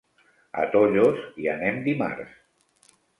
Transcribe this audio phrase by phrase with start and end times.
[0.61, 2.97] A Tollos hi anem dimarts.